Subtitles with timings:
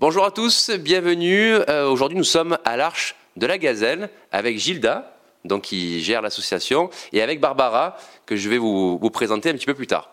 [0.00, 1.56] Bonjour à tous, bienvenue.
[1.68, 6.88] Euh, Aujourd'hui, nous sommes à l'Arche de la Gazelle avec Gilda, donc qui gère l'association,
[7.12, 10.10] et avec Barbara, que je vais vous, vous présenter un petit peu plus tard.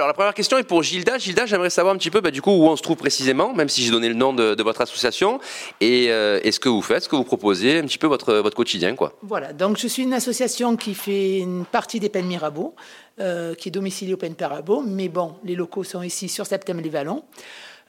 [0.00, 1.18] Alors, la première question est pour Gilda.
[1.18, 3.68] Gilda, j'aimerais savoir un petit peu bah, du coup où on se trouve précisément, même
[3.68, 5.40] si j'ai donné le nom de, votre association,
[5.82, 8.32] et, euh, et ce que vous faites, ce que vous proposez, un petit peu votre,
[8.36, 8.94] votre quotidien.
[8.94, 9.12] quoi?
[9.20, 12.74] Voilà, donc je suis une association qui fait une partie des Pennes Mirabeau,
[13.20, 17.22] euh, qui est domiciliée au Pennes Mirabeau, mais bon, les locaux sont ici sur Septem-les-Vallons.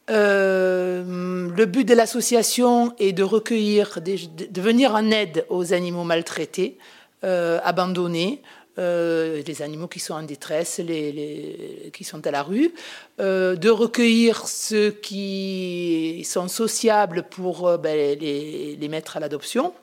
[0.10, 6.78] Euh, le but de l'association est de recueillir, de venir en aide aux animaux maltraités,
[7.24, 8.42] euh, abandonnés,
[8.78, 12.74] euh, les animaux qui sont en détresse, les, qui sont à la rue,
[13.20, 19.74] euh, de recueillir ceux qui sont sociables pour euh, ben, les, mettre à l'adoption,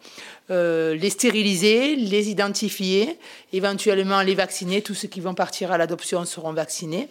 [0.51, 3.19] euh, les stériliser, les identifier,
[3.52, 4.80] éventuellement les vacciner.
[4.80, 7.09] Tous ceux qui vont partir à l'adoption seront vaccinés.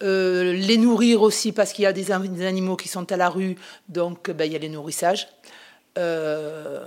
[0.00, 3.56] Les nourrir aussi parce qu'il y a des animaux qui sont à la rue,
[3.88, 5.28] donc ben, il y a les nourrissages.
[5.98, 6.80] Euh,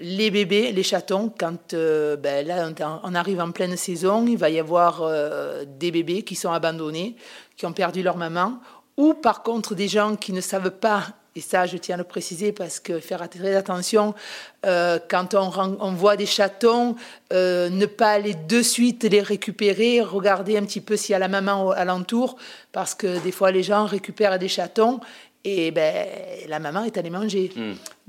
[0.00, 2.68] les bébés, les chatons, quand euh, ben, là
[3.02, 7.16] on, arrive en pleine saison, il va y avoir euh, des bébés qui sont abandonnés,
[7.56, 8.58] qui ont perdu leur maman,
[8.96, 12.04] ou par contre des gens qui ne savent pas, et ça je tiens à le
[12.04, 14.14] préciser parce que faire très attention,
[14.62, 16.96] quand on, on voit des chatons,
[17.30, 21.28] ne pas aller de suite les récupérer, regarder un petit peu s'il y a la
[21.28, 22.36] maman alentour,
[22.72, 25.00] parce que des fois les gens récupèrent des chatons
[25.48, 26.08] et ben,
[26.48, 27.52] la maman est allée manger.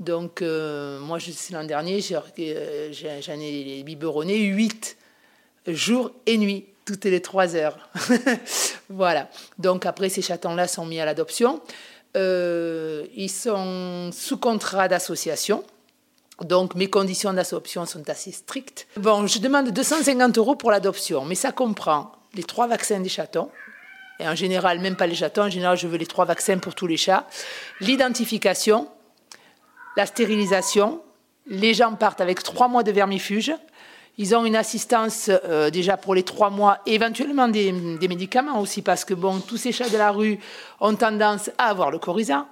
[0.00, 1.18] Donc, euh, moi,
[1.52, 4.96] l'an dernier, euh, j'en ai biberonné 8
[5.68, 7.78] jour et nuit, toutes les 3 heures.
[8.88, 9.28] voilà.
[9.56, 11.60] Donc, après, ces chatons-là sont mis à l'adoption.
[12.16, 15.62] Euh, ils sont sous contrat d'association.
[16.42, 18.88] Donc, mes conditions d'adoption sont assez strictes.
[18.96, 23.48] Bon, je demande 250 euros pour l'adoption, mais ça comprend les trois vaccins des chatons,
[24.20, 26.74] et en général, même pas les chatons, en général, je veux les trois vaccins pour
[26.74, 27.26] tous les chats.
[27.80, 28.88] L'identification,
[29.96, 31.00] la stérilisation.
[31.46, 33.52] Les gens partent avec trois mois de vermifuge.
[34.18, 38.82] Ils ont une assistance euh, déjà pour les trois mois, éventuellement des, des médicaments aussi,
[38.82, 40.38] parce que bon, tous ces chats de la rue
[40.80, 42.46] ont tendance à avoir le coryza.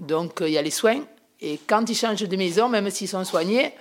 [0.00, 1.00] Donc, euh, il y a les soins.
[1.40, 3.72] Et quand ils changent de maison, même s'ils sont soignés,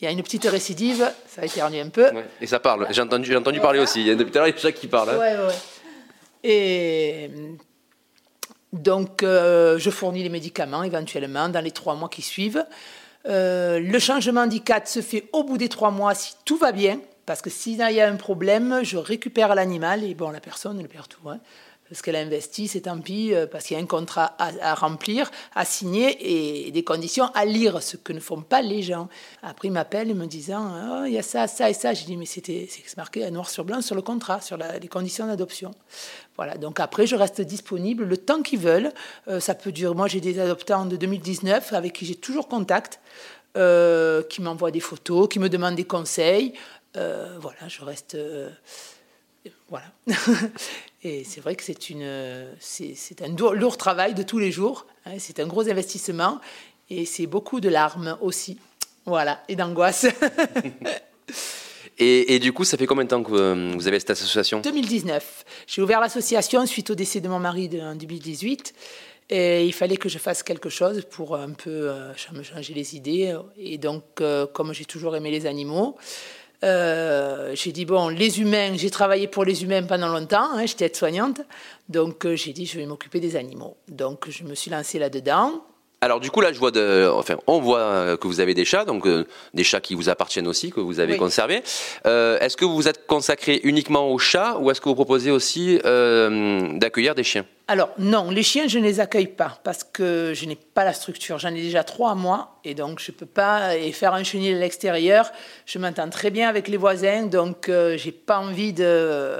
[0.00, 2.10] il y a une petite récidive, ça éternue un peu.
[2.10, 2.24] Ouais.
[2.40, 2.86] Et ça parle.
[2.90, 4.00] J'ai entendu, parler aussi.
[4.00, 5.10] Il y a depuis tout à l'heure, il y a des chats qui parlent.
[5.10, 5.18] hein.
[5.18, 5.54] Ouais, ouais.
[6.44, 7.30] Et
[8.74, 12.64] donc, euh, je fournis les médicaments éventuellement dans les trois mois qui suivent.
[13.26, 17.00] Euh, le changement d'ICAT se fait au bout des trois mois si tout va bien,
[17.24, 21.08] parce que s'il y a un problème, je récupère l'animal et bon, la personne, perd
[21.08, 21.26] tout.
[21.30, 21.38] hein.
[21.88, 24.74] Parce qu'elle a investi, c'est tant pis, euh, parce qu'il y a un contrat à,
[24.74, 29.08] remplir, à signer et des conditions à lire, ce que ne font pas les gens.
[29.42, 31.92] Après, ils m'appellent me disant Oh, il y a ça, ça et ça.
[31.92, 35.26] J'ai dit Mais c'était c'est marqué noir sur blanc sur le contrat, sur les conditions
[35.26, 35.72] d'adoption.
[36.36, 38.92] Voilà, donc après, je reste disponible le temps qu'ils veulent.
[39.28, 39.94] Euh, ça peut durer.
[39.94, 42.98] Moi, j'ai des adoptants de 2019 avec qui j'ai toujours contact,
[43.56, 46.54] euh, qui m'envoient des photos, qui me demandent des conseils.
[46.94, 48.16] Voilà, je reste.
[49.74, 50.18] Voilà.
[51.02, 54.86] Et c'est vrai que c'est une, c'est c'est un lourd, travail de tous les jours.
[55.04, 56.40] hein, c'est un gros investissement
[56.88, 58.58] et c'est beaucoup de larmes aussi.
[59.06, 60.06] Voilà, et d'angoisse.
[61.98, 64.60] Et, et du coup, ça fait combien de temps que euh, vous avez cette association?
[64.60, 65.44] 2019.
[65.68, 68.74] J'ai ouvert l'association suite au décès de mon mari de- en 2018.
[69.30, 72.96] Et il fallait que je fasse quelque chose pour un peu euh, me changer les
[72.96, 73.36] idées.
[73.56, 75.96] Et donc, euh, comme j'ai toujours aimé les animaux,
[76.64, 80.86] euh, j'ai dit, bon, les humains, j'ai travaillé pour les humains pendant longtemps, hein, j'étais
[80.86, 81.42] aide-soignante.
[81.88, 83.76] Donc, euh, j'ai dit, je vais m'occuper des animaux.
[83.88, 85.62] Donc, je me suis lancée là-dedans.
[86.04, 88.66] Alors du coup là je vois de, enfin on voit euh, que vous avez des
[88.66, 91.18] chats donc euh, des chats qui vous appartiennent aussi que vous avez Oui.
[91.18, 91.62] conservés.
[92.04, 95.30] Euh, est-ce que vous vous êtes consacré uniquement aux chats ou est-ce que vous proposez
[95.30, 97.46] aussi euh, d'accueillir des chiens?
[97.68, 100.92] Alors non, les chiens, je ne les accueille pas parce que je n'ai pas la
[100.92, 101.38] structure.
[101.38, 104.24] J'en ai déjà trois à moi et donc je ne peux pas et faire un
[104.24, 105.30] chenil à l'extérieur.
[105.64, 109.38] Je m'entends très bien avec les voisins, donc j'ai pas envie de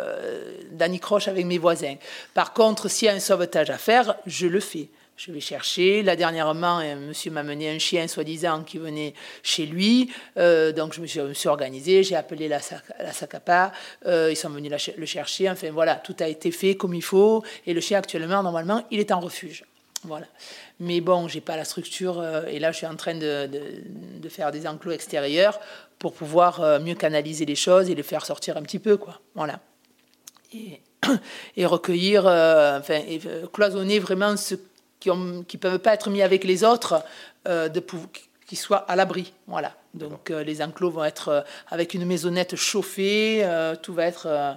[0.72, 1.96] d'anicroche avec mes voisins.
[2.32, 4.88] Par contre, s'il y a un sauvetage à faire, je le fais.
[5.16, 6.02] Je vais chercher.
[6.02, 10.10] Là, dernièrement, un monsieur m'a mené un chien, soi-disant, qui venait chez lui.
[10.36, 12.02] Euh, donc, je me suis, me suis organisée.
[12.02, 12.58] J'ai appelé la,
[12.98, 13.72] la SACAPA.
[14.06, 15.48] Euh, ils sont venus la le chercher.
[15.48, 17.44] Enfin, voilà, tout a été fait comme il faut.
[17.66, 19.64] Et le chien, actuellement, normalement, il est en refuge.
[20.04, 20.26] Voilà.
[20.80, 22.20] Mais bon, j'ai pas la structure.
[22.20, 23.48] euh, et là, je suis en train de,
[24.28, 25.60] faire des enclos extérieurs
[25.98, 29.20] pour pouvoir euh, mieux canaliser les choses et les faire sortir un petit peu, quoi.
[29.34, 29.60] Voilà.
[30.52, 30.80] Et,
[31.66, 34.60] recueillir, euh, enfin, euh, cloisonner vraiment ceux
[35.04, 37.02] qui ne qui peuvent pas être mis avec les autres,
[37.46, 37.82] euh, de
[38.46, 39.32] qui soient à l'abri.
[39.46, 39.74] Voilà.
[39.94, 43.46] Donc les enclos vont être avec une maisonnette chauffée,
[43.82, 44.56] tout va être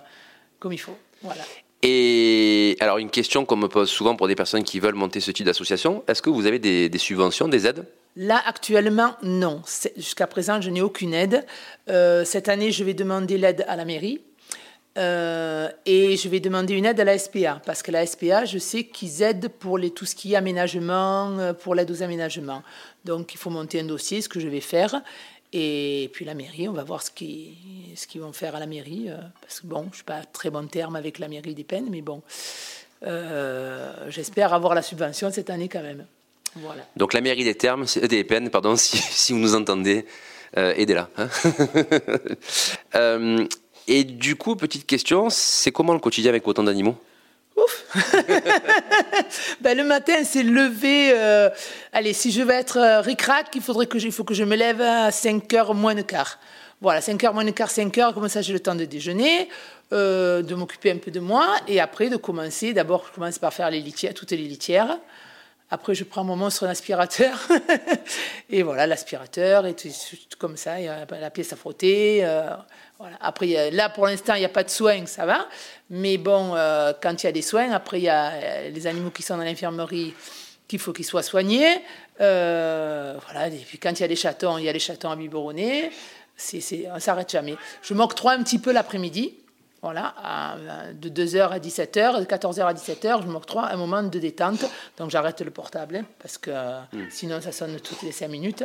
[0.60, 0.98] comme il faut.
[1.22, 1.44] Voilà.
[1.84, 5.32] Et alors une question qu'on me pose souvent pour des personnes qui veulent monter ce
[5.32, 7.86] type d'association, est-ce que vous avez des, subventions, des aides?
[8.16, 9.62] Là, actuellement, non.
[9.96, 11.46] Jusqu'à présent, je n'ai aucune aide.
[11.88, 14.22] Euh, cette année, je vais demander l'aide à la mairie.
[14.98, 18.58] Euh, et je vais demander une aide à la SPA, parce que la SPA, je
[18.58, 22.64] sais qu'ils aident pour tout ce qui est aménagement, euh, pour l'aide aux aménagements.
[23.06, 25.02] Donc il faut monter un dossier, ce que je vais faire.
[25.54, 27.56] Et puis la mairie, on va voir ce qu'ils
[28.16, 29.06] vont faire à la mairie.
[29.10, 31.64] Euh, parce que bon, je ne suis pas très bon terme avec la mairie des
[31.64, 32.22] Peines, mais bon,
[34.10, 36.06] j'espère avoir la subvention cette année quand même.
[36.56, 36.82] Voilà.
[36.96, 37.86] Donc la mairie des, termes,
[38.28, 40.06] Peines, pardon, si, si vous nous entendez,
[40.58, 41.10] euh, aidez-la.
[41.18, 41.30] Hein.
[43.88, 46.98] et du coup, petite question, c'est comment le quotidien avec autant d'animaux
[47.56, 47.96] Ouf
[49.62, 51.12] ben, Le matin, c'est lever.
[51.14, 51.50] Euh,
[51.94, 54.56] allez, si je veux être euh, ric-rac, il, faudrait que je, faut que je me
[54.56, 56.38] lève à 5h moins de quart.
[56.82, 59.50] Voilà, 5h moins de quart, 5h, comme ça j'ai le temps de déjeuner,
[59.94, 62.74] euh, de m'occuper un peu de moi, et après de commencer.
[62.74, 65.00] D'abord, je commence par faire les litières, toutes les litières.
[65.70, 67.48] Après, je prends mon monstre aspirateur.
[68.50, 69.90] et voilà, l'aspirateur, et tout,
[70.38, 72.26] comme ça, il y a la pièce à frotter.
[72.98, 73.18] voilà.
[73.20, 75.48] Après, là, pour l'instant, il n'y a pas de soins, ça va.
[75.90, 78.88] Mais bon, euh, quand il y a des soins, après, il y a euh, les
[78.88, 80.14] animaux qui sont dans l'infirmerie
[80.68, 81.82] qu'il faut qu'ils soient soignés.
[82.20, 85.10] Euh, voilà, et puis quand il y a des chatons, il y a les chatons
[85.10, 85.92] à biberonner.
[86.36, 87.56] C'est, c'est, on ne s'arrête jamais.
[87.82, 89.34] Je m'octroie un petit peu l'après-midi.
[89.82, 90.58] Voilà,
[90.94, 94.66] de 2h à 17h, de 14h à 17h, je m'octroie un moment de détente.
[94.98, 97.10] Donc j'arrête le portable, hein, parce que hmm.
[97.10, 98.64] sinon ça sonne toutes les 5 minutes.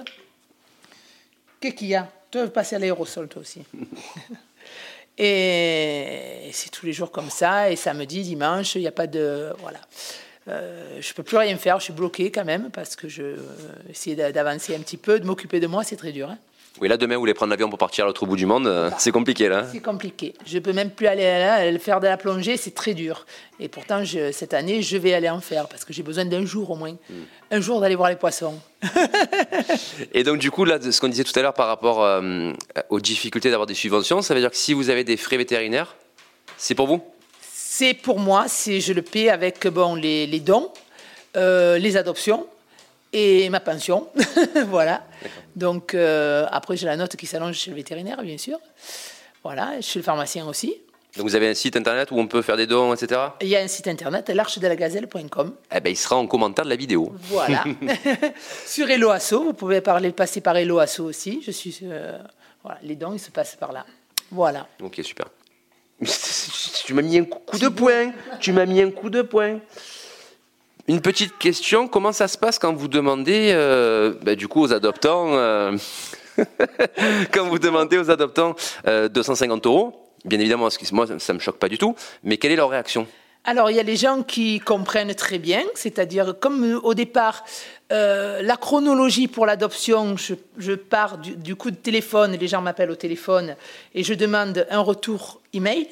[1.60, 2.08] Qu'est-ce qu'il y a?
[2.30, 3.62] Tu veux passer à l'aérosol, toi aussi?
[5.18, 7.70] Et c'est tous les jours comme ça.
[7.70, 9.52] Et samedi, dimanche, il n'y a pas de.
[9.58, 9.78] Voilà.
[10.48, 13.22] Euh, je ne peux plus rien faire, je suis bloqué quand même parce que je
[13.22, 16.30] euh, d'avancer un petit peu, de m'occuper de moi, c'est très dur.
[16.30, 16.38] Hein.
[16.82, 18.90] Oui, là, demain, vous voulez prendre l'avion pour partir à l'autre bout du monde, euh,
[18.98, 19.68] c'est compliqué, là.
[19.70, 20.34] C'est compliqué.
[20.44, 23.24] Je peux même plus aller là, faire de la plongée, c'est très dur.
[23.60, 26.44] Et pourtant, je, cette année, je vais aller en faire, parce que j'ai besoin d'un
[26.44, 26.90] jour au moins.
[26.90, 27.22] Hmm.
[27.52, 28.58] Un jour d'aller voir les poissons.
[30.12, 32.50] et donc, du coup, là, ce qu'on disait tout à l'heure par rapport euh,
[32.88, 35.94] aux difficultés d'avoir des subventions, ça veut dire que si vous avez des frais vétérinaires,
[36.56, 37.00] c'est pour vous?
[37.42, 40.68] C'est pour moi, je le paie avec bon, les, les dons,
[41.36, 42.44] euh, les adoptions
[43.12, 44.08] et ma pension.
[44.68, 45.04] voilà.
[45.56, 48.58] Donc, euh, après, j'ai la note qui s'allonge chez le vétérinaire, bien sûr.
[49.42, 50.76] Voilà, chez le pharmacien aussi.
[51.16, 53.20] Donc, vous avez un site internet où on peut faire des dons, etc.
[53.42, 55.54] Il y a un site internet, l'archedelagazelle.com.
[55.74, 57.12] Eh ben, il sera en commentaire de la vidéo.
[57.24, 57.64] Voilà.
[58.66, 61.42] Sur Hello vous pouvez parler, passer par Hello aussi.
[61.44, 62.18] Je suis, euh,
[62.62, 63.84] voilà, les dons, ils se passent par là.
[64.30, 64.66] Voilà.
[64.82, 65.26] Ok, super.
[66.86, 68.12] tu m'as mis un coup de poing.
[68.40, 69.58] Tu m'as mis un coup de poing.
[70.88, 74.72] Une petite question, comment ça se passe quand vous demandez, euh, bah, du coup, aux
[74.72, 75.76] adoptants, euh,
[77.32, 80.08] quand vous demandez aux adoptants 250 euh, euros?
[80.24, 81.94] Bien évidemment, moi, ça ne me choque pas du tout,
[82.24, 83.06] mais quelle est leur réaction?
[83.44, 87.44] Alors, il y a les gens qui comprennent très bien, c'est-à-dire, comme au départ,
[87.90, 92.96] la chronologie pour l'adoption, je, pars du, du, coup de téléphone, les gens m'appellent au
[92.96, 93.56] téléphone
[93.94, 95.88] et je demande un retour email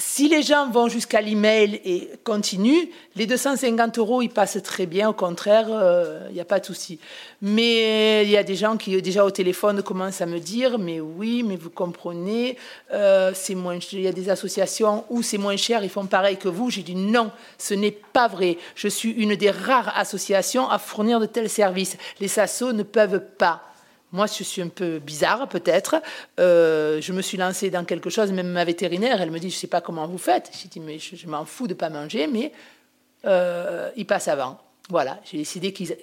[0.00, 5.10] si les gens vont jusqu'à l'email et continuent, les 250 euros, ils passent très bien.
[5.10, 6.98] Au contraire, il euh, n'y a pas de souci.
[7.42, 11.00] Mais il y a des gens qui, déjà au téléphone, commencent à me dire Mais
[11.00, 12.56] oui, mais vous comprenez,
[12.94, 16.70] euh, Il y a des associations où c'est moins cher, ils font pareil que vous.
[16.70, 18.56] J'ai dit Non, ce n'est pas vrai.
[18.74, 21.98] Je suis une des rares associations à fournir de tels services.
[22.20, 23.69] Les SASO ne peuvent pas.
[24.12, 26.02] Moi, je suis un peu bizarre, peut-être.
[26.40, 29.56] Euh, je me suis lancée dans quelque chose, même ma vétérinaire, elle me dit, je
[29.56, 30.50] ne sais pas comment vous faites.
[30.60, 32.52] J'ai dit, mais je, m'en fous de ne pas manger, mais
[33.24, 34.58] euh, ils passent avant.
[34.88, 35.96] Voilà, j'ai décidé qu'ils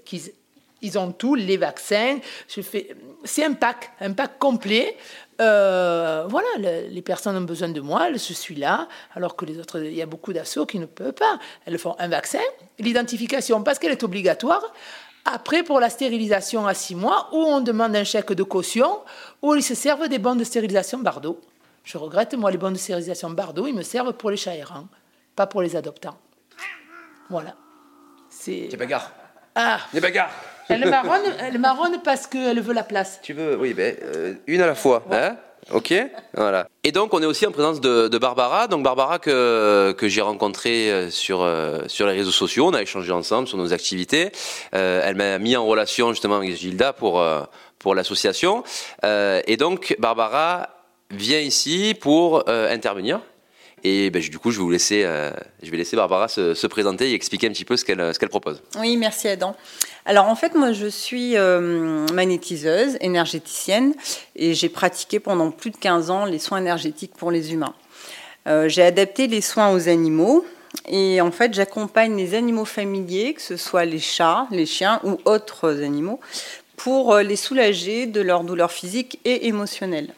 [0.82, 2.20] ils ont tout, les vaccins.
[2.48, 4.96] C'est un pack, un pack complet.
[5.40, 9.84] Euh, voilà, les personnes ont besoin de moi, je suis là, alors que les autres,
[9.84, 11.40] il y a beaucoup d'assauts qui ne peuvent pas.
[11.66, 12.42] Elles font un vaccin,
[12.80, 14.74] l'identification, parce qu'elle est obligatoire.
[15.30, 19.00] Après, pour la stérilisation à six mois, où on demande un chèque de caution,
[19.42, 21.42] où ils se servent des bons de stérilisation Bardot.
[21.84, 24.88] Je regrette, moi, les bons de stérilisation Bardot, ils me servent pour les chats errants,
[25.36, 26.18] pas pour les adoptants.
[27.30, 27.56] Voilà.
[28.30, 28.70] C'est.
[28.78, 29.12] bagarre.
[29.54, 29.80] Ah.
[29.94, 30.32] Des bagarres.
[30.70, 33.20] Elle marronne, elle marronne parce qu'elle veut la place.
[33.22, 35.04] Tu veux, oui, ben, euh, une à la fois.
[35.12, 35.36] Hein
[35.74, 35.94] Ok,
[36.34, 36.68] voilà.
[36.86, 40.90] Et donc on est aussi en présence de, Barbara, donc Barbara que, que j'ai rencontrée
[40.90, 44.32] euh, sur euh, sur les réseaux sociaux, on a échangé ensemble sur nos activités.
[44.74, 47.24] Euh, elle m'a mis en relation justement avec Gilda pour
[47.80, 48.64] pour l'association.
[49.04, 50.70] et donc Barbara
[51.12, 53.20] vient ici pour intervenir.
[53.84, 55.04] Et ben, du coup, je vais vous laisser,
[55.62, 58.30] je vais laisser Barbara se, présenter et expliquer un petit peu ce qu'elle ce qu'elle
[58.30, 58.62] propose.
[58.80, 59.56] Oui, merci Adam.
[60.06, 61.36] Alors en fait, moi, je suis
[62.12, 63.94] magnétiseuse, énergéticienne,
[64.36, 67.76] et j'ai pratiqué pendant plus de 15 ans les soins énergétiques pour les humains.
[68.66, 70.44] j'ai adapté les soins aux animaux,
[70.88, 75.18] et en fait, j'accompagne les animaux familiers, que ce soit les chats, les chiens ou
[75.26, 76.20] autres animaux,
[76.76, 80.14] pour euh, les soulager de leurs douleurs physiques et émotionnelles.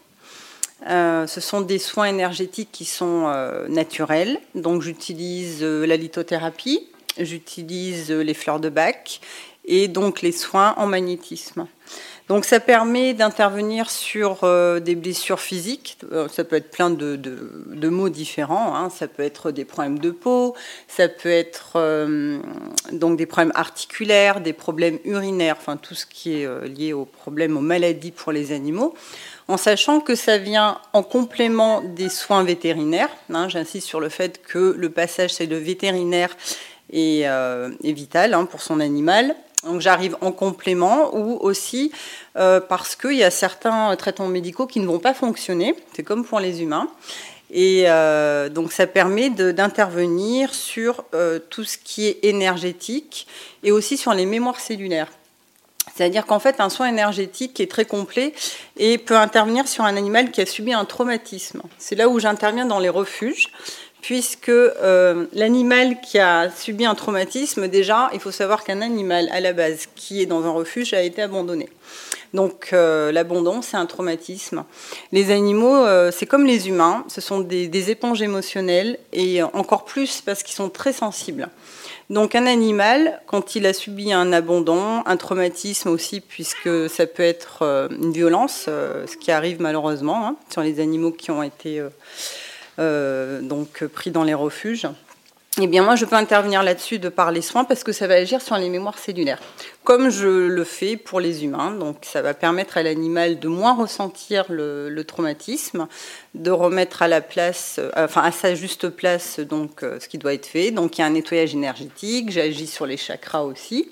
[0.87, 4.39] Euh, ce sont des soins énergétiques qui sont euh, naturels.
[4.55, 9.19] Donc j'utilise la lithothérapie, j'utilise les fleurs de bac
[9.65, 11.67] et donc les soins en magnétisme.
[12.29, 15.97] Donc ça permet d'intervenir sur euh, des blessures physiques.
[16.11, 17.17] Euh, ça peut être plein de,
[17.89, 18.75] mots différents.
[18.75, 18.91] Hein.
[18.91, 20.55] Ça peut être des problèmes de peau,
[20.87, 22.37] ça peut être euh,
[22.91, 27.57] donc des problèmes articulaires, des problèmes urinaires, enfin tout ce qui est lié aux problèmes,
[27.57, 28.93] aux maladies pour les animaux.
[29.49, 33.09] En sachant que ça vient en complément des soins vétérinaires.
[33.33, 33.49] Hein.
[33.49, 36.37] J'insiste sur le fait que le passage c'est de vétérinaire
[36.93, 37.25] est,
[37.81, 39.35] vital hein, pour son animal.
[39.63, 41.91] Donc j'arrive en complément ou aussi
[42.37, 46.23] euh, parce qu'il y a certains traitements médicaux qui ne vont pas fonctionner, c'est comme
[46.23, 46.87] pour les humains.
[47.49, 53.25] Et euh, donc ça permet d'intervenir sur euh, tout ce qui est énergétique
[53.63, 55.09] et aussi sur les mémoires cellulaires.
[55.99, 58.31] C'est-à-dire qu'en fait, un soin énergétique est très complet
[58.77, 61.61] et peut intervenir sur un animal qui a subi un traumatisme.
[61.77, 63.49] C'est là où j'interviens dans les refuges
[64.01, 69.41] puisque euh, l'animal qui a subi un traumatisme, déjà, il faut savoir qu'un animal à
[69.41, 71.67] la base qui est dans un refuge a été abandonné.
[72.33, 74.63] Donc euh, l'abandon, c'est un traumatisme.
[75.11, 80.21] Les animaux, euh, c'est comme les humains, ce sont des, éponges émotionnelles et encore plus
[80.21, 81.49] parce qu'ils sont très sensibles.
[82.09, 87.23] Donc un animal, quand il a subi un abandon, un traumatisme aussi, puisque ça peut
[87.23, 91.83] être une violence, ce qui arrive malheureusement hein, sur les animaux qui ont été
[92.79, 94.87] euh, donc pris dans les refuges.
[95.61, 98.13] Eh bien, moi, je peux intervenir là-dessus de par les soins parce que ça va
[98.13, 99.41] agir sur les mémoires cellulaires,
[99.83, 101.71] comme je le fais pour les humains.
[101.71, 105.89] Donc, ça va permettre à l'animal de moins ressentir le, traumatisme,
[106.33, 110.17] de remettre à la place, euh, enfin à sa juste place, donc euh, ce qui
[110.17, 110.71] doit être fait.
[110.71, 112.31] Donc, il y a un nettoyage énergétique.
[112.31, 113.89] J'agis sur les chakras aussi.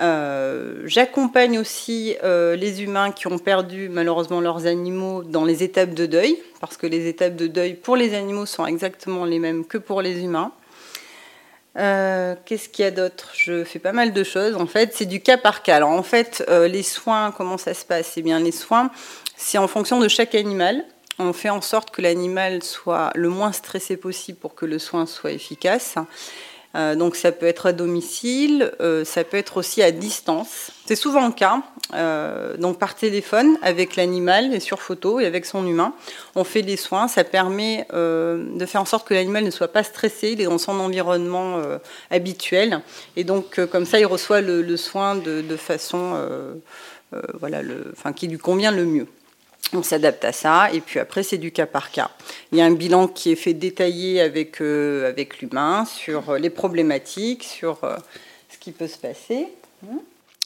[0.00, 6.06] Euh, j'accompagne aussi les humains qui ont perdu malheureusement leurs animaux dans les étapes de
[6.06, 9.78] deuil, parce que les étapes de deuil pour les animaux sont exactement les mêmes que
[9.78, 10.50] pour les humains.
[11.78, 13.30] Euh, qu'est-ce qu'il y a d'autre?
[13.34, 14.56] Je fais pas mal de choses.
[14.56, 15.76] En fait, c'est du cas par cas.
[15.76, 18.12] Alors, en fait, les soins, comment ça se passe?
[18.16, 18.90] Eh bien, les soins,
[19.36, 20.84] c'est en fonction de chaque animal.
[21.18, 25.06] On fait en sorte que l'animal soit le moins stressé possible pour que le soin
[25.06, 25.96] soit efficace.
[26.74, 30.70] Euh, donc ça peut être à domicile, euh, ça peut être aussi à distance.
[30.86, 31.62] C'est souvent le cas.
[31.94, 35.92] Euh, donc par téléphone avec l'animal et sur photo et avec son humain,
[36.34, 37.08] on fait des soins.
[37.08, 40.58] Ça permet de faire en sorte que l'animal ne soit pas stressé, il est dans
[40.58, 41.60] son environnement
[42.10, 42.80] habituel
[43.16, 46.16] et donc comme ça il reçoit le, soin de, de façon
[47.34, 49.06] voilà, le, enfin, qui lui convient le mieux.
[49.74, 52.10] On s'adapte à ça et puis après c'est du cas par cas.
[52.52, 56.38] Il y a un bilan qui est fait détaillé avec, euh, avec l'humain sur euh,
[56.38, 57.96] les problématiques, sur euh,
[58.50, 59.48] ce qui peut se passer.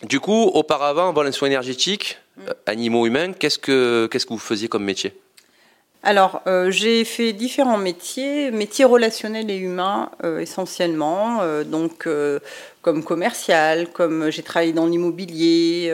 [0.02, 2.42] Du coup, auparavant, avant les soins énergétiques, mm.
[2.66, 5.12] animaux humains, qu'est-ce que, qu'est-ce que vous faisiez comme métier?
[6.04, 12.06] Alors, j'ai fait différents métiers, métiers relationnels et humains essentiellement, donc
[12.80, 15.92] comme commercial, comme j'ai travaillé dans l'immobilier,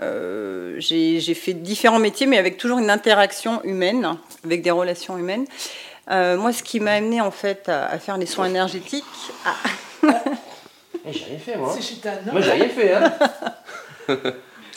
[0.00, 5.44] euh, j'ai fait différents métiers, mais avec toujours une interaction humaine, avec des relations humaines.
[6.10, 9.04] Euh, moi, ce qui m'a amené en fait à, faire les soins énergétiques.
[9.44, 9.54] Ah.
[11.04, 11.74] Eh, j'ai rien fait, moi.
[12.30, 12.92] Moi, j'ai rien fait.
[12.94, 13.12] Hein.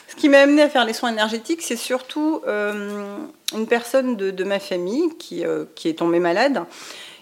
[0.07, 3.17] ce qui m'a amené à faire les soins énergétiques, c'est surtout euh,
[3.53, 5.43] une personne de, ma famille qui,
[5.75, 6.63] qui, est tombée malade.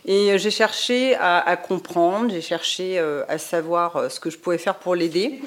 [0.06, 2.98] Et j'ai cherché à, à comprendre, j'ai cherché
[3.28, 5.42] à savoir ce que je pouvais faire pour l'aider.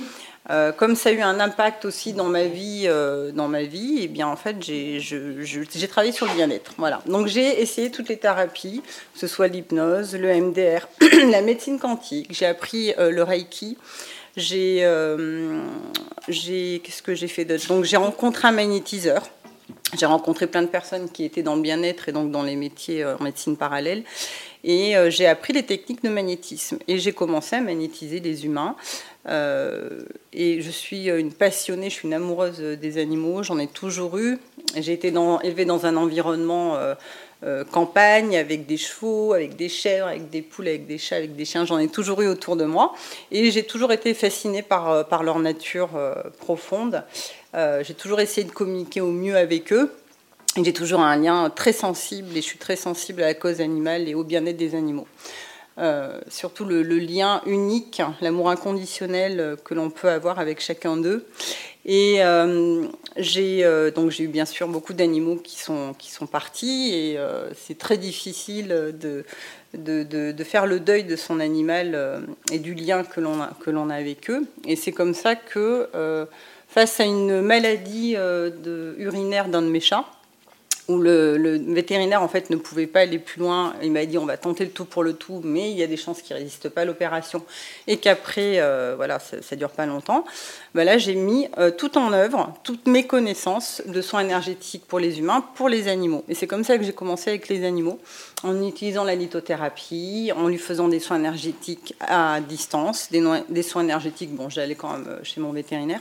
[0.50, 3.98] Euh, comme ça a eu un impact aussi dans ma vie, euh, dans ma vie,
[3.98, 6.72] et eh bien en fait j'ai travaillé sur le bien-être.
[6.78, 7.02] Voilà.
[7.06, 8.82] Donc j'ai essayé toutes les thérapies,
[9.14, 10.86] que ce soit l'hypnose, le MDR,
[11.30, 12.28] la médecine quantique.
[12.30, 13.76] J'ai appris euh, le Reiki.
[14.36, 14.82] J'ai,
[16.28, 17.66] qu'est-ce que j'ai fait d'autre?
[17.68, 19.28] Donc j'ai rencontré un magnétiseur.
[19.98, 23.04] J'ai rencontré plein de personnes qui étaient dans le bien-être et donc dans les métiers
[23.04, 24.04] en médecine parallèle.
[24.62, 26.78] Et j'ai appris les techniques de magnétisme.
[26.86, 28.76] Et j'ai commencé à magnétiser les humains.
[29.28, 30.02] Euh,
[30.32, 34.38] et je suis une passionnée, je suis une amoureuse des animaux, j'en ai toujours eu.
[34.76, 36.94] J'ai été élevée dans un environnement euh,
[37.44, 41.34] euh, campagne, avec des chevaux, avec des chèvres, avec des poules, avec des chats, avec
[41.34, 41.64] des chiens.
[41.64, 42.94] J'en ai toujours eu autour de moi.
[43.32, 45.90] Et j'ai toujours été fascinée par, par leur nature
[46.38, 47.02] profonde.
[47.54, 49.92] j'ai toujours essayé de communiquer au mieux avec eux.
[50.62, 54.08] J'ai toujours un lien très sensible et je suis très sensible à la cause animale
[54.08, 55.06] et au bien-être des animaux.
[55.78, 61.26] Euh, surtout le, lien unique, l'amour inconditionnel que l'on peut avoir avec chacun d'eux.
[61.84, 62.86] Et euh,
[63.18, 67.18] j'ai euh, eu bien sûr beaucoup d'animaux qui sont qui sont partis et
[67.54, 69.24] c'est très difficile de
[69.74, 73.94] de, de faire le deuil de son animal et du lien que l'on a a
[73.94, 74.46] avec eux.
[74.64, 75.88] Et c'est comme ça que
[76.68, 78.16] face à une maladie
[78.98, 80.06] urinaire d'un de mes chats
[80.88, 83.74] où le, vétérinaire en fait ne pouvait pas aller plus loin.
[83.82, 85.86] Il m'a dit on va tenter le tout pour le tout, mais il y a
[85.86, 87.42] des chances qu'il résiste pas à l'opération
[87.86, 90.24] et qu'après euh, voilà ça, ne dure pas longtemps.
[90.74, 95.00] Ben là j'ai mis euh, tout en œuvre toutes mes connaissances de soins énergétiques pour
[95.00, 96.24] les humains, pour les animaux.
[96.28, 97.98] Et c'est comme ça que j'ai commencé avec les animaux,
[98.44, 103.82] en utilisant la lithothérapie, en lui faisant des soins énergétiques à distance, des, des soins
[103.82, 104.34] énergétiques.
[104.34, 106.00] Bon j'allais quand même euh, chez mon vétérinaire.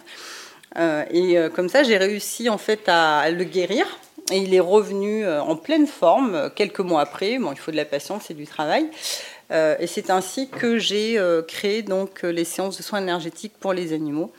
[1.10, 3.88] et comme ça, j'ai réussi en fait à le guérir
[4.32, 7.38] et il est revenu euh, en pleine forme euh, quelques mois après.
[7.38, 8.90] Bon, il faut de la patience et du travail.
[9.52, 13.94] Euh, et c'est ainsi que j'ai créé donc les séances de soins énergétiques pour les
[13.94, 14.32] animaux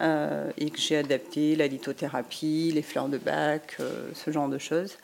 [0.00, 3.78] et que j'ai adapté la lithothérapie, les fleurs de bac,
[4.12, 4.96] ce genre de choses.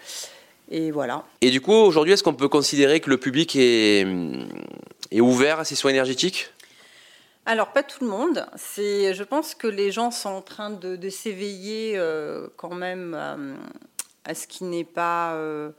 [0.71, 1.25] Et voilà.
[1.41, 4.07] Et du coup, aujourd'hui, est-ce qu'on peut considérer que le public est,
[5.11, 6.51] est ouvert à ces soins énergétiques?
[7.47, 8.47] Alors, pas tout le monde.
[8.57, 12.01] Je pense que les gens sont en train de, de s'éveiller
[12.57, 13.17] quand même
[14.31, 15.73] à ce qui n'est pas, euh,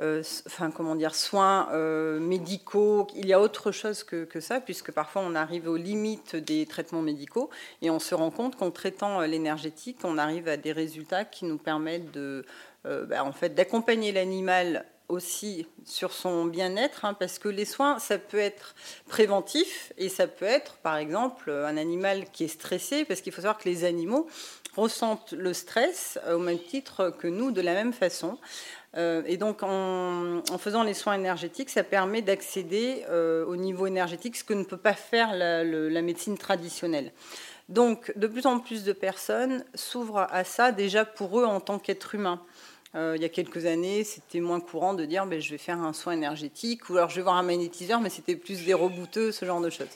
[0.00, 3.06] euh, enfin comment dire, soins euh, médicaux.
[3.14, 7.02] Il y a autre chose que, ça, puisque parfois on arrive aux limites des traitements
[7.02, 7.48] médicaux
[7.82, 11.58] et on se rend compte qu'en traitant l'énergétique, on arrive à des résultats qui nous
[11.58, 12.18] permettent
[12.84, 18.18] bah, en fait, d'accompagner l'animal aussi sur son bien-être, hein, parce que les soins, ça
[18.18, 18.74] peut être
[19.08, 23.42] préventif et ça peut être, par exemple, un animal qui est stressé, parce qu'il faut
[23.42, 24.26] savoir que les animaux
[24.76, 28.38] ressentent le stress au même titre que nous, de la même façon.
[28.96, 34.36] Euh, et donc, en, faisant les soins énergétiques, ça permet d'accéder euh, au niveau énergétique,
[34.36, 37.12] ce que ne peut pas faire la, la médecine traditionnelle.
[37.68, 41.78] Donc, de plus en plus de personnes s'ouvrent à ça déjà pour eux en tant
[41.78, 42.40] qu'être humain.
[42.96, 45.78] Euh, il y a quelques années, c'était moins courant de dire ben, je vais faire
[45.78, 49.32] un soin énergétique ou alors je vais voir un magnétiseur, mais c'était plus des rebouteux,
[49.32, 49.88] ce genre de choses.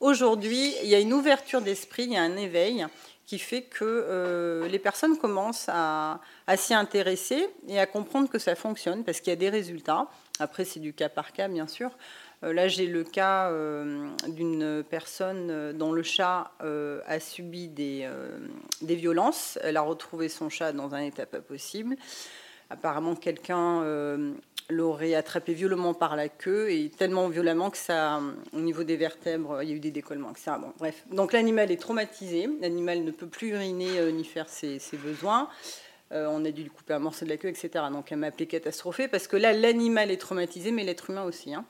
[0.00, 2.86] Aujourd'hui, il y a une ouverture d'esprit, il y a un éveil
[3.26, 6.20] qui fait que euh, les personnes commencent à,
[6.56, 10.06] s'y intéresser et à comprendre que ça fonctionne parce qu'il y a des résultats.
[10.38, 11.90] Après, c'est du cas par cas, bien sûr.
[12.44, 13.52] Euh, là, j'ai le cas
[14.28, 18.08] d'une personne dont le chat a subi des,
[18.82, 19.58] des, violences.
[19.62, 21.96] Elle a retrouvé son chat dans un état pas possible.
[22.70, 24.34] Apparemment, quelqu'un euh,
[24.68, 28.20] l'aurait attrapé violemment par la queue et tellement violemment que ça,
[28.52, 30.52] au niveau des vertèbres, il y a eu des décollements, etc.
[30.60, 31.04] Bon, bref.
[31.10, 32.46] Donc l'animal est traumatisé.
[32.60, 35.48] L'animal ne peut plus uriner euh, ni faire ses, besoins.
[36.12, 37.84] Euh, on a dû lui couper un morceau de la queue, etc.
[37.92, 41.54] Donc elle m'a appelé catastrophée parce que là, l'animal est traumatisé, mais l'être humain aussi.
[41.54, 41.64] Hein.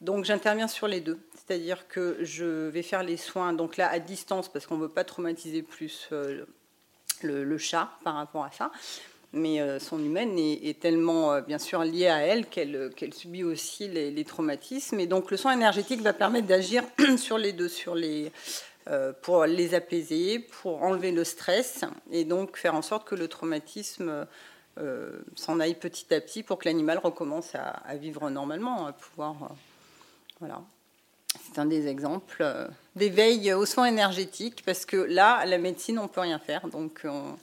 [0.00, 1.18] Donc j'interviens sur les deux.
[1.34, 4.88] C'est-à-dire que je vais faire les soins, donc là, à distance, parce qu'on ne veut
[4.88, 6.08] pas traumatiser plus
[7.22, 8.70] le, chat par rapport à ça
[9.32, 13.88] mais euh, son humaine est, tellement euh, bien sûr liée à elle qu'elle subit aussi
[13.88, 14.98] les, traumatismes.
[15.00, 16.82] Et donc le soin énergétique va permettre d'agir
[17.16, 18.30] sur les deux, sur les, euh,
[19.22, 24.26] pour les apaiser, pour enlever le stress et donc faire en sorte que le traumatisme
[25.36, 29.36] s'en aille petit à petit pour que l'animal recommence à, vivre normalement, à pouvoir.
[30.40, 30.62] voilà.
[31.44, 32.44] C'est un des exemples
[32.96, 36.66] d'éveil aux soins énergétiques parce que là, la médecine, on peut rien faire.
[36.66, 37.36] Donc, on,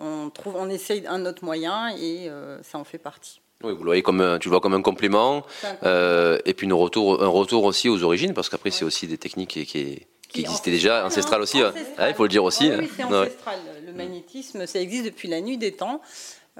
[0.00, 3.40] on, trouve, on essaye un autre moyen et euh, ça en fait partie.
[3.62, 5.44] Oui, vous le voyez comme tu vois comme un complément,
[5.82, 9.18] euh, et puis un retour, un retour aussi aux origines, parce qu'après c'est aussi des
[9.18, 10.06] techniques qui, qui,
[10.38, 11.72] existaient déjà, ancestrales aussi, hein.
[12.06, 12.70] il faut le dire aussi.
[12.70, 13.58] Oui, c'est ancestral.
[13.84, 16.00] Le magnétisme, ça existe depuis la nuit des temps.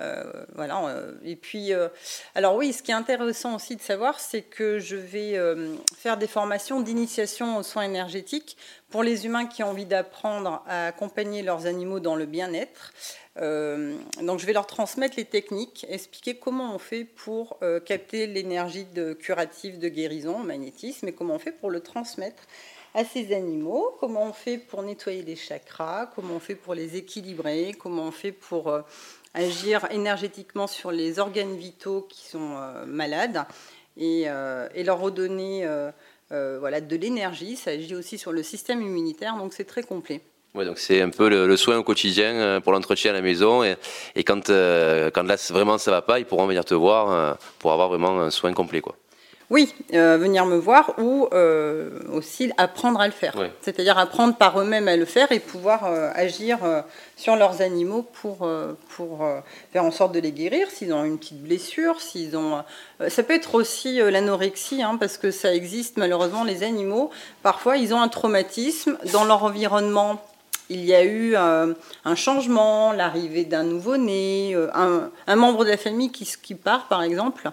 [0.01, 0.87] Euh, voilà.
[0.87, 1.89] Euh, et puis, euh,
[2.35, 5.39] alors oui, ce qui est intéressant aussi de savoir, c'est que je vais
[5.97, 8.57] faire des formations d'initiation aux soins énergétiques
[8.91, 12.93] pour les humains qui ont envie d'apprendre à accompagner leurs animaux dans le bien-être.
[13.37, 19.13] donc, je vais leur transmettre les techniques, expliquer comment on fait pour capter l'énergie de
[19.13, 22.43] curative de guérison, magnétisme, et comment on fait pour le transmettre
[22.95, 26.97] à ces animaux, comment on fait pour nettoyer les chakras, comment on fait pour les
[26.97, 28.73] équilibrer, comment on fait pour
[29.35, 33.45] agir énergétiquement sur les organes vitaux qui sont euh, malades
[33.97, 37.57] et, euh, et, leur redonner euh, voilà, de l'énergie.
[37.57, 40.21] Ça agit aussi sur le système immunitaire, donc c'est très complet.
[40.55, 43.63] Ouais, donc c'est un peu le, soin au quotidien pour l'entretien à la maison.
[43.63, 43.77] Et,
[44.25, 48.21] quand, quand là vraiment ça va pas, ils pourront venir te voir pour avoir vraiment
[48.21, 48.81] un soin complet.
[48.81, 48.97] Quoi.
[49.51, 53.35] Oui, euh, venir me voir ou euh, aussi apprendre à le faire.
[53.61, 56.59] C'est-à-dire apprendre par eux-mêmes à le faire et pouvoir euh, agir
[57.17, 58.49] sur leurs animaux pour,
[58.91, 59.29] pour
[59.73, 62.63] faire en sorte de les guérir s'ils ont une petite blessure, s'ils ont.
[63.09, 66.45] ça peut être aussi l'anorexie, hein, parce que ça existe malheureusement.
[66.45, 67.11] Les animaux,
[67.43, 70.23] parfois, ils ont un traumatisme dans leur environnement
[70.71, 74.69] il y a eu euh, un changement, l'arrivée d'un nouveau-né, euh,
[75.27, 77.51] un, membre de la famille qui, qui part, par exemple.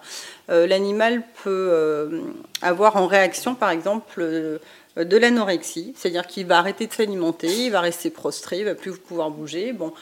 [0.49, 2.21] Euh, l'animal peut
[2.61, 7.81] avoir en réaction, par exemple, de l'anorexie, c'est-à-dire qu'il va arrêter de s'alimenter, il va
[7.81, 9.73] rester prostré, il va plus pouvoir bouger.
[9.73, 9.93] Bon,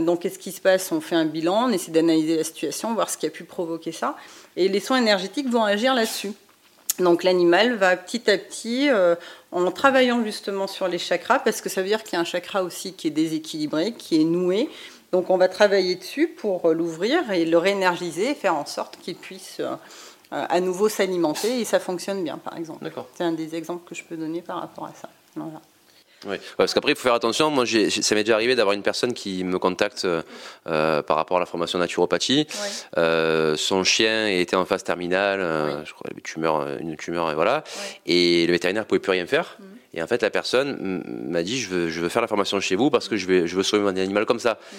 [0.00, 0.90] donc qu'est-ce qui se passe?
[0.92, 3.92] On fait un bilan, on essaie d'analyser la situation, voir ce qui a pu provoquer
[3.92, 4.16] ça,
[4.56, 6.32] et les soins énergétiques vont agir là-dessus.
[6.98, 9.16] Donc l'animal va petit à petit, euh,
[9.50, 12.24] en travaillant justement sur les chakras, parce que ça veut dire qu'il y a un
[12.24, 14.68] chakra aussi qui est déséquilibré, qui est noué.
[15.10, 18.98] Donc on va travailler dessus pour euh, l'ouvrir et le réénergiser et faire en sorte
[18.98, 19.74] qu'il puisse euh,
[20.30, 22.90] à nouveau s'alimenter et ça fonctionne bien par exemple.
[23.16, 25.08] C'est un des exemples que je peux donner par rapport à ça.
[25.34, 25.60] Voilà.
[26.26, 27.50] Oui, parce qu'après, il faut faire attention.
[27.50, 31.40] Moi, ça m'est déjà arrivé d'avoir une personne qui me contacte euh, par rapport à
[31.40, 32.46] la formation naturopathie.
[32.96, 37.34] Euh, son chien était en phase terminale, euh, je crois, une tumeur, une tumeur, et
[37.34, 37.64] voilà.
[38.06, 39.56] Et le vétérinaire ne pouvait plus rien faire.
[39.58, 39.66] Mhm.
[39.94, 42.74] Et en fait, la personne m'a dit je veux, je veux faire la formation chez
[42.74, 44.58] vous parce que je, vais, je veux sauver mon animal comme ça.
[44.72, 44.78] Mhm.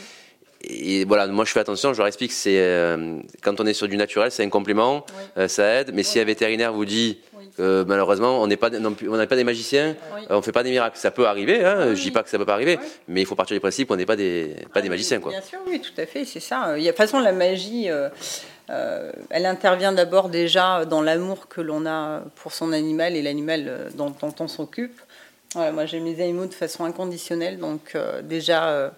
[0.68, 2.98] Et voilà, moi je fais attention, je leur explique que c'est
[3.42, 5.06] quand on est sur du naturel, c'est un complément,
[5.48, 5.92] ça aide.
[5.94, 7.20] Mais si un vétérinaire vous dit
[7.60, 9.96] malheureusement, on n'est pas, on n'est pas des magiciens,
[10.30, 10.98] on ne fait pas des miracles.
[10.98, 13.36] Ça peut arriver, hein, je dis pas que ça peut pas arriver, mais il faut
[13.36, 15.20] partir du principe qu'on n'est pas des, pas des magiciens.
[15.20, 15.32] Quoi.
[15.32, 16.78] Bien sûr, oui, tout à fait, c'est ça.
[16.78, 18.10] Il y a, de toute façon, la magie, euh,
[18.70, 23.66] euh, elle intervient d'abord déjà dans l'amour que l'on a pour son animal et l'animal
[23.68, 25.00] euh, dont, on s'occupe.
[25.56, 28.92] moi, j'aime les animaux de façon inconditionnelle, donc déjà.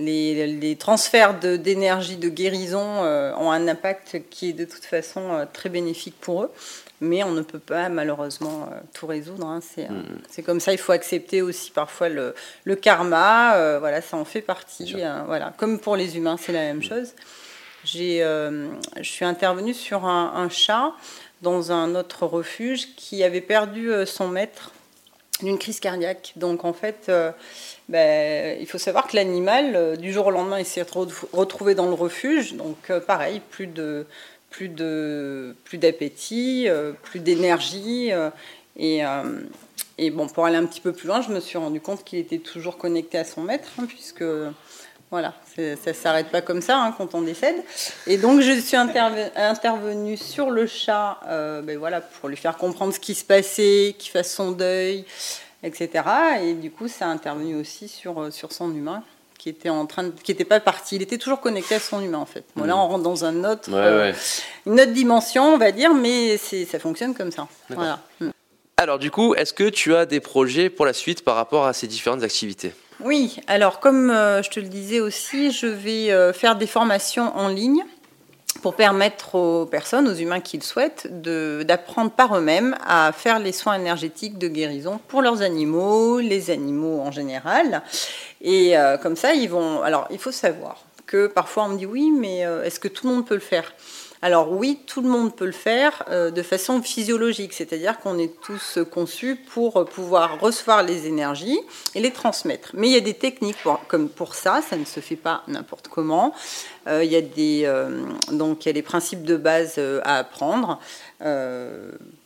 [0.00, 5.68] Les, les, transferts d'énergie, de, guérison ont un impact qui est de toute façon très
[5.68, 6.50] bénéfique pour eux
[7.00, 9.46] mais on ne peut pas malheureusement euh, tout résoudre.
[9.46, 9.60] Hein.
[9.78, 10.22] Euh, mm.
[10.28, 12.34] C'est comme ça, il faut accepter aussi parfois le,
[12.76, 14.94] karma, euh, voilà, ça en fait partie.
[15.26, 15.52] voilà.
[15.56, 16.82] Comme pour les humains, c'est la même mm.
[16.82, 17.14] chose.
[17.84, 18.68] je
[19.02, 20.92] suis intervenue sur un, chat
[21.42, 24.72] dans un autre refuge qui avait perdu son maître
[25.44, 26.32] d'une crise cardiaque.
[26.36, 27.10] Donc en fait,
[27.88, 30.84] ben, il faut savoir que l'animal, du jour au lendemain, il s'est
[31.32, 32.54] retrouvé dans le refuge.
[32.54, 34.06] Donc pareil, plus de
[34.50, 38.12] plus de plus d'appétit, euh, plus d'énergie.
[38.12, 38.30] Euh,
[38.76, 39.40] et, euh,
[39.96, 42.18] et, bon, pour aller un petit peu plus loin, je me suis rendu compte qu'il
[42.18, 44.24] était toujours connecté à son maître, hein, puisque
[45.10, 47.56] voilà, ça ne s'arrête pas comme ça hein, quand on décède.
[48.06, 53.00] Et donc, je suis intervenue sur le chat ben voilà, pour lui faire comprendre ce
[53.00, 55.04] qui se passait, qu'il fasse son deuil,
[55.62, 56.04] etc.
[56.42, 59.02] Et du coup, ça a intervenu aussi sur, sur son humain
[59.40, 60.96] qui était en train qui n'était pas parti.
[60.96, 62.44] Il était toujours connecté à son humain en fait.
[62.56, 64.12] Bon, là, on rentre dans un autre, euh,
[64.66, 67.48] une autre dimension, on va dire, mais ça fonctionne comme ça.
[67.70, 68.00] Voilà.
[68.20, 68.28] Mm.
[68.76, 71.72] Alors du coup, est-ce que tu as des projets pour la suite par rapport à
[71.72, 72.74] ces différentes activités?
[73.04, 73.40] Oui.
[73.46, 77.48] Alors comme euh, je te le disais aussi, je vais euh, faire des formations en
[77.48, 77.82] ligne
[78.62, 83.52] pour permettre aux personnes, aux humains qui le souhaitent, d'apprendre par eux-mêmes à faire les
[83.52, 87.82] soins énergétiques de guérison pour leurs animaux, les animaux en général.
[88.42, 89.82] Et euh, comme ça, ils vont.
[89.82, 93.14] Alors, il faut savoir que parfois on me dit oui, mais est-ce que tout le
[93.14, 93.72] monde peut le faire?
[94.22, 98.40] Alors oui, tout le monde peut le faire euh, de façon physiologique, c'est-à-dire qu'on est
[98.40, 101.58] tous conçus pour pouvoir recevoir les énergies
[101.94, 102.70] et les transmettre.
[102.74, 103.56] Mais il y a des techniques
[103.88, 106.34] comme pour ça, ça ne se fait pas n'importe comment.
[106.86, 107.70] il, y a des,
[108.32, 110.78] donc il y a des principes de base à apprendre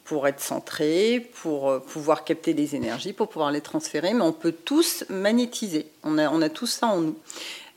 [0.04, 4.33] pour être centré, pour euh, pouvoir capter les énergies, pour pouvoir les transférer, mais on
[4.33, 5.87] peut tous magnétiser.
[6.02, 7.16] On a, on a tous ça en nous.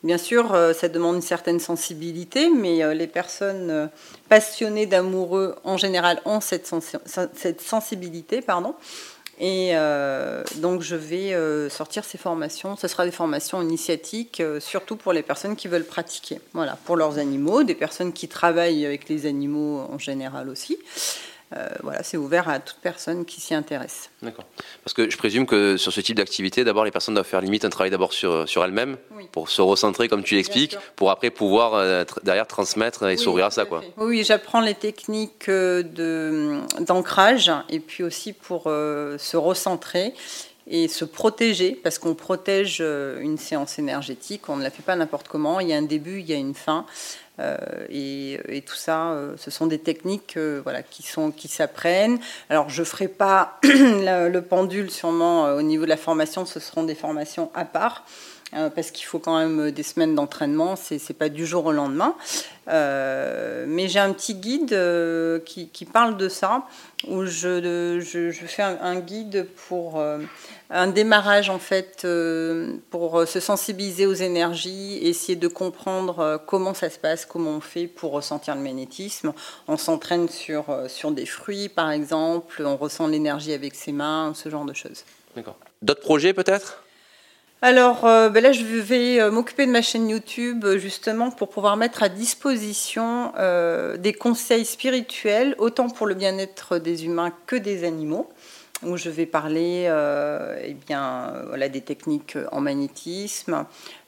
[0.03, 3.89] Bien sûr, euh, ça demande une certaine sensibilité, mais euh, les personnes
[4.29, 6.71] passionnées d'amoureux, en général, ont cette,
[7.33, 8.41] cette sensibilité.
[8.41, 8.75] Pardon.
[9.39, 9.73] Et
[10.55, 12.75] donc, je vais sortir ces formations.
[12.75, 16.41] Ce sera des formations initiatiques, surtout pour les personnes qui veulent pratiquer.
[16.53, 20.79] Voilà, pour leurs animaux, des personnes qui travaillent avec les animaux en général aussi.
[21.55, 24.09] Euh, voilà, c'est ouvert à toute personne qui s'y intéresse.
[24.21, 24.43] D'accord.
[24.83, 27.63] Parce que je présume que sur ce type d'activité, d'abord, les personnes doivent faire limite
[27.63, 28.97] un travail d'abord sur, sur elles-mêmes,
[29.31, 33.51] pour se recentrer, comme tu l'expliques, pour après pouvoir euh, derrière transmettre et s'ouvrir à
[33.51, 33.63] ça.
[33.63, 33.81] Quoi.
[33.95, 35.83] Oui, j'apprends les techniques euh,
[36.79, 40.13] d'ancrage et puis aussi pour se recentrer
[40.69, 45.29] et se protéger, parce qu'on protège une séance énergétique, on ne la fait pas n'importe
[45.29, 46.85] comment, il y a un début, il y a une fin.
[47.39, 47.57] Euh,
[47.89, 52.19] et, tout ça, euh, ce sont des techniques euh, voilà, qui, sont, qui s'apprennent.
[52.49, 56.95] Alors, je ferai pas le pendule sûrement au niveau de la formation, ce seront des
[56.95, 58.05] formations à part.
[58.51, 62.15] Parce qu'il faut quand même des semaines d'entraînement, c'est n'est pas du jour au lendemain.
[62.67, 64.77] mais j'ai un petit guide
[65.45, 66.63] qui, qui, parle de ça,
[67.07, 67.99] où je,
[68.47, 70.01] fais un, un, guide pour
[70.69, 76.73] un démarrage en fait euh, pour se sensibiliser aux énergies, essayer de comprendre euh, comment
[76.73, 79.33] ça se passe, comment on fait pour ressentir le magnétisme.
[79.67, 84.33] On s'entraîne sur, euh, sur des fruits par exemple, on ressent l'énergie avec ses mains,
[84.35, 85.03] ce genre de choses.
[85.35, 85.55] D'accord.
[85.81, 86.83] D'autres projets peut-être?
[87.61, 92.09] Alors ben là, je vais m'occuper de ma chaîne YouTube justement pour pouvoir mettre à
[92.09, 93.31] disposition
[93.97, 98.29] des conseils spirituels, autant pour le bien-être des humains que des animaux
[98.83, 103.65] où je vais parler euh, eh bien, voilà, des techniques en magnétisme,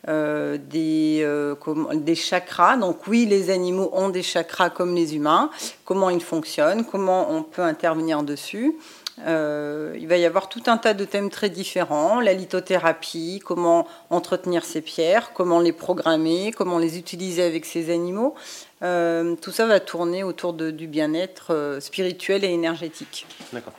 [0.08, 1.56] euh, des, euh,
[1.96, 2.78] des chakras.
[2.78, 5.50] Donc oui, les animaux ont des chakras comme les humains,
[5.86, 8.76] comment ils fonctionnent, comment on peut intervenir dessus.
[9.26, 14.66] Il va y avoir tout un tas de thèmes très différents, la lithothérapie, comment entretenir
[14.66, 18.36] ces pierres, comment les programmer, comment les utiliser avec ces animaux.
[18.82, 23.28] tout ça va tourner autour de, du bien-être spirituel et énergétique.
[23.54, 23.74] D'accord.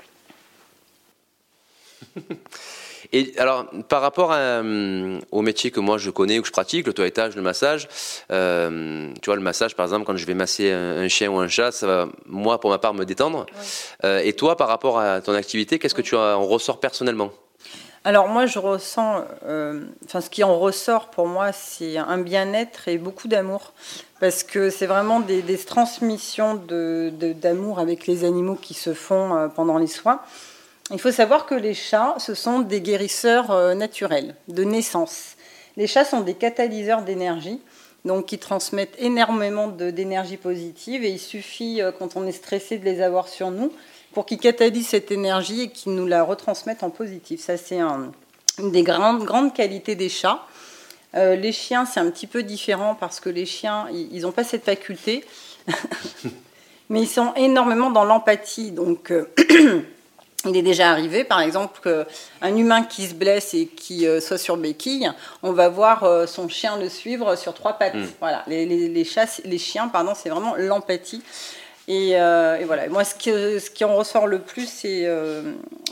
[3.13, 6.87] Et alors, par rapport euh, au métier que moi je connais ou que je pratique,
[6.87, 7.89] le toilettage, le massage,
[8.31, 11.49] euh, tu vois, le massage, par exemple, quand je vais masser un, chien ou un
[11.49, 13.47] chat, ça va, moi, pour ma part, me détendre.
[14.05, 17.33] Euh, et toi, par rapport à ton activité, qu'est-ce que tu en ressors personnellement?
[18.03, 19.25] Alors moi, je ressens,
[20.07, 23.75] enfin ce qui en ressort pour moi, c'est un bien-être et beaucoup d'amour,
[24.21, 29.77] parce que c'est vraiment des, transmissions d'amour de, avec les animaux qui se font pendant
[29.77, 30.21] les soins.
[30.93, 35.37] Il faut savoir que les chats, ce sont des guérisseurs euh, naturels, de naissance.
[35.77, 37.61] Les chats sont des catalyseurs d'énergie,
[38.05, 42.85] donc qui transmettent énormément d'énergie positive, et il suffit, euh, quand on est stressé, de
[42.85, 43.73] les avoir sur nous
[44.13, 47.41] pour qu'ils catalysent cette énergie et qu'ils nous la retransmettent en positif.
[47.41, 50.45] Ça, c'est une des grandes, grandes qualités des chats.
[51.15, 54.43] Euh, les chiens, c'est un petit peu différent parce que les chiens, ils n'ont pas
[54.43, 55.25] cette faculté,
[56.89, 58.73] mais ils sont énormément dans l'empathie.
[58.73, 59.13] Donc,
[60.47, 64.39] Il est déjà arrivé, par exemple, qu'un humain qui se blesse et qui euh, soit
[64.39, 65.11] sur béquille,
[65.43, 67.95] on va voir euh, son chien le suivre sur trois pattes.
[67.95, 68.07] Hmm.
[68.21, 69.07] Voilà, les, les, les,
[69.45, 71.23] les chiens, pardon, c'est vraiment l'empathie.
[71.89, 75.07] Et, euh, voilà, moi, ce qui, ce qui en ressort le plus, c'est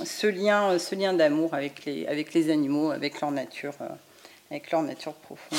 [0.05, 3.75] ce lien, ce lien d'amour avec les, avec les animaux, avec leur nature,
[4.51, 5.59] avec leur nature profonde.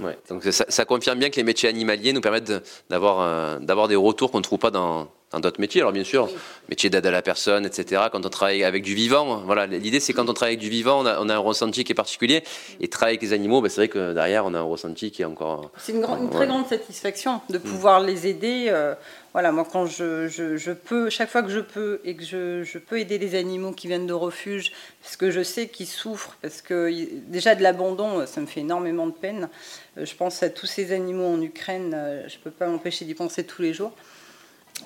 [0.00, 2.52] Ouais, donc ça, ça, confirme bien que les métiers animaliers nous permettent
[2.88, 5.80] d'avoir d'avoir des retours qu'on ne trouve pas dans, d'autres métiers.
[5.80, 6.28] Alors bien sûr,
[6.68, 8.02] métier d'aide à la personne, etc.
[8.12, 11.00] Quand on travaille avec du vivant, voilà, l'idée c'est quand on travaille avec du vivant,
[11.00, 12.42] on a, on a, un ressenti qui est particulier.
[12.80, 15.22] Et travailler avec les animaux, ben, c'est vrai que derrière, on a un ressenti qui
[15.22, 15.70] est encore.
[15.78, 18.66] C'est une, une, très grande satisfaction de pouvoir les aider.
[18.68, 18.94] Euh,
[19.38, 22.76] voilà, moi quand je, je, peux, chaque fois que je peux et que je, je,
[22.76, 26.60] peux aider les animaux qui viennent de refuge, parce que je sais qu'ils souffrent, parce
[26.60, 26.90] que
[27.28, 29.48] déjà de l'abandon, ça me fait énormément de peine.
[29.96, 33.04] Euh, je pense à tous ces animaux en Ukraine, euh, je ne peux pas m'empêcher
[33.04, 33.92] d'y penser tous les jours.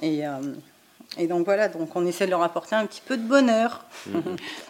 [0.02, 0.32] Et, euh,
[1.18, 3.84] et donc voilà, donc on essaie de leur apporter un petit peu de bonheur.
[4.06, 4.22] Mhm.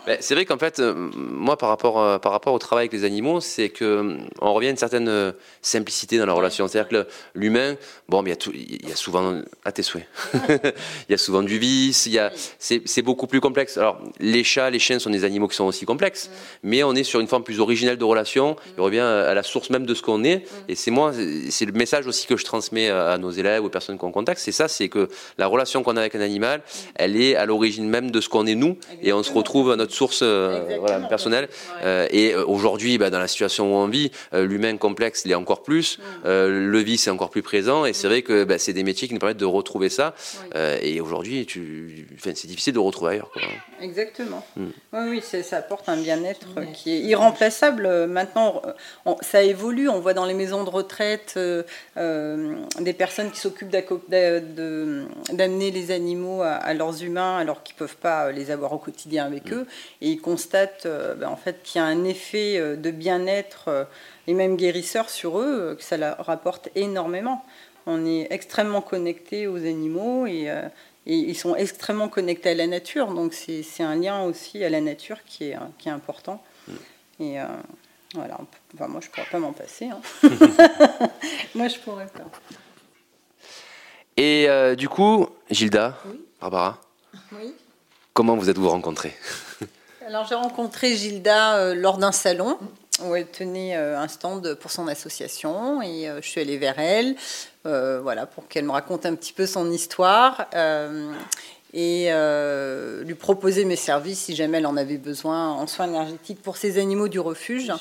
[0.21, 3.05] c'est vrai qu'en fait, euh, moi par rapport, euh, par rapport au travail avec les
[3.05, 6.67] animaux, c'est que on revient à une certaine simplicité dans la relation.
[6.67, 7.77] C'est-à-dire que l'humain,
[8.09, 10.07] bon, il y, a tout, il y a souvent, à tes souhaits,
[10.49, 13.79] il y a souvent du vice, il y a, c'est beaucoup plus complexe.
[13.79, 16.31] Alors les chats, les chiens sont des animaux qui sont aussi complexes,
[16.65, 18.57] mais on est sur une forme plus originelle de relation.
[18.77, 20.45] Il revient à la source même de ce qu'on est.
[20.69, 21.13] Et c'est moi,
[21.51, 24.41] c'est le message aussi que je transmets à nos élèves, aux personnes qu'on contacte.
[24.41, 26.63] C'est ça, c'est que la relation qu'on a avec un animal animal,
[26.95, 29.77] elle est à l'origine même de ce qu'on est nous, et on se retrouve à
[29.77, 31.49] notre source euh, voilà, personnelle.
[31.83, 35.63] Euh, et euh, aujourd'hui, bah, dans la situation où on vit, l'humain complexe l'est encore
[35.63, 39.09] plus, le vice est encore plus présent, et c'est vrai que bah, c'est des métiers
[39.09, 40.15] qui nous permettent de retrouver ça.
[40.55, 41.47] et aujourd'hui,
[42.23, 43.31] c'est difficile de retrouver ailleurs.
[43.81, 44.45] Exactement.
[44.57, 44.69] Hmm.
[44.93, 48.07] Oui, oui ça apporte un bien-être qui est irremplaçable.
[48.07, 48.63] Maintenant,
[49.21, 49.89] ça évolue.
[49.89, 51.39] On voit dans les maisons de retraite
[51.97, 58.31] des personnes qui s'occupent d'amener les animaux à, leurs humains alors qu'ils ne peuvent pas
[58.33, 59.55] les avoir au quotidien avec mm.
[59.55, 59.67] eux.
[60.01, 63.69] Et ils constatent euh, ben, en fait, qu'il y a un effet euh, de bien-être
[63.69, 63.85] euh,
[64.27, 67.45] et même guérisseur sur eux, que ça leur rapporte énormément.
[67.87, 70.49] On est extrêmement connecté aux animaux et,
[71.05, 73.13] ils sont extrêmement connectés à la nature.
[73.13, 76.41] Donc c'est un lien aussi à la nature qui est, qui est important.
[76.69, 76.73] Mm.
[77.21, 77.37] Et
[78.15, 78.39] voilà,
[78.75, 79.87] enfin, moi je pourrais pas m'en passer.
[79.87, 80.01] Hein.
[81.57, 82.31] moi je pourrais pas.
[84.17, 85.99] Et euh, du coup, Gilda,
[86.41, 86.81] Barbara,
[88.15, 89.15] comment vous êtes-vous rencontrés
[90.07, 92.59] Alors j'ai rencontré Gilda euh, lors d'un salon
[93.05, 97.17] où elle tenait euh, un stand pour son association et je suis allée vers elle
[97.65, 100.47] voilà, pour qu'elle me raconte un petit peu son histoire
[101.75, 102.11] et
[103.05, 106.79] lui proposer mes services si jamais elle en avait besoin en soins énergétiques pour ses
[106.79, 107.73] animaux du refuge.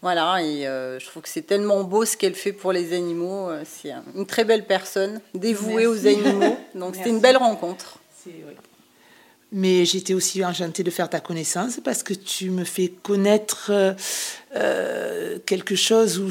[0.00, 3.48] Voilà, et je trouve que c'est tellement beau ce qu'elle fait pour les animaux.
[3.64, 6.56] C'est une très belle personne, dévouée aux animaux.
[6.74, 7.98] Donc c'était une belle rencontre.
[9.50, 13.72] Mais j'étais aussi enchantée de faire ta connaissance parce que tu me fais connaître
[15.46, 16.30] quelque chose où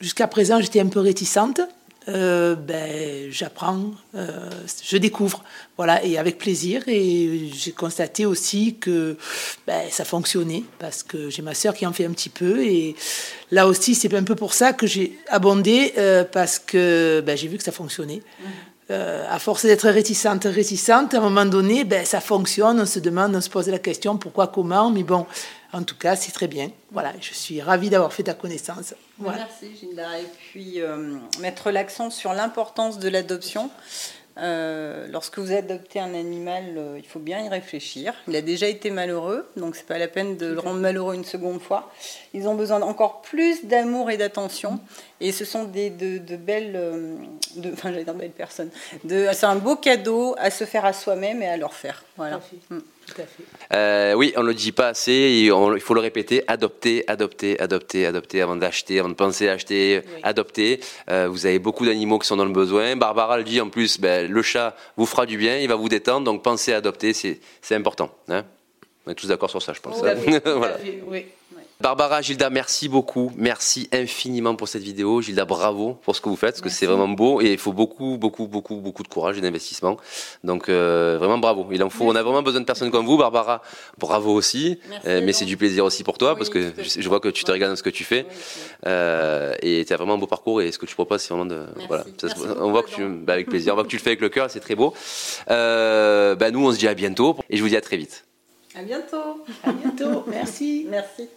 [0.00, 1.60] jusqu'à présent j'étais un peu réticente.
[2.08, 4.50] Euh, ben, j'apprends, euh,
[4.84, 5.44] je découvre,
[5.76, 6.82] voilà, et avec plaisir.
[6.88, 9.16] Et j'ai constaté aussi que
[9.66, 12.64] ben, ça fonctionnait parce que j'ai ma sœur qui en fait un petit peu.
[12.64, 12.96] Et
[13.50, 17.48] là aussi, c'est un peu pour ça que j'ai abondé euh, parce que ben, j'ai
[17.48, 18.22] vu que ça fonctionnait.
[18.40, 18.94] Mmh.
[19.30, 22.80] à force d'être réticente, réticente, à un moment donné, ben, ça fonctionne.
[22.80, 24.90] On se demande, on se pose la question pourquoi, comment.
[24.90, 25.24] Mais bon,
[25.72, 26.70] en tout cas, c'est très bien.
[26.90, 28.94] Voilà, je suis ravie d'avoir fait ta connaissance.
[29.18, 30.18] Merci Gilda.
[30.18, 33.70] Et puis euh, mettre l'accent sur l'importance de l'adoption.
[34.38, 38.14] Euh, lorsque vous adoptez un animal, euh, il faut bien y réfléchir.
[38.28, 41.24] Il a déjà été malheureux, donc c'est pas la peine de le rendre malheureux une
[41.24, 41.90] seconde fois.
[42.32, 44.80] Ils ont besoin d'encore plus d'amour et d'attention.
[45.20, 46.72] Et ce sont des, de, belles,
[47.56, 48.70] de, enfin j'allais dire belles personnes.
[49.06, 52.02] c'est un beau cadeau à se faire à soi-même et à leur faire.
[52.16, 52.40] Voilà.
[53.72, 55.12] Euh, oui, on ne le dit pas assez,
[55.44, 60.02] il faut le répéter, adopter, adopter, adopter, adopter avant d'acheter, avant de penser à acheter,
[60.22, 60.80] adopter.
[61.10, 62.96] Euh, vous avez beaucoup d'animaux qui sont dans le besoin.
[62.96, 65.88] Barbara le dit en plus, ben, le chat vous fera du bien, il va vous
[65.88, 68.10] détendre, donc pensez à adopter, c'est important.
[68.28, 68.44] Hein.
[69.06, 70.00] on est tous d'accord sur ça, je pense.
[70.44, 70.76] voilà.
[71.06, 71.26] oui.
[71.82, 73.32] Barbara, Gilda, merci beaucoup.
[73.36, 75.20] Merci infiniment pour cette vidéo.
[75.20, 77.72] Gilda, bravo pour ce que vous faites, parce que c'est vraiment beau et il faut
[77.72, 79.96] beaucoup, beaucoup, beaucoup, beaucoup de courage et d'investissement.
[80.44, 81.66] Donc, euh, vraiment bravo.
[81.72, 83.16] Il en faut, on a vraiment besoin de personnes comme vous.
[83.16, 83.62] Barbara,
[83.98, 84.78] bravo aussi.
[85.06, 87.50] Euh, mais c'est du plaisir aussi pour toi, parce que je, vois que tu te
[87.50, 88.26] régales dans ce que tu fais.
[88.86, 91.46] Euh, et tu as vraiment un beau parcours et ce que tu proposes, c'est vraiment
[91.46, 91.66] de.
[91.88, 92.04] Voilà.
[92.60, 94.28] on voit que tu, bah, avec plaisir, on voit que tu le fais avec le
[94.28, 94.94] cœur, c'est très beau.
[95.48, 98.24] bah, nous, on se dit à bientôt et je vous dis à très vite.
[98.76, 99.44] À bientôt.
[99.64, 100.24] À bientôt.
[100.28, 100.86] Merci.
[100.88, 101.28] Merci.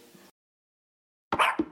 [1.34, 1.65] you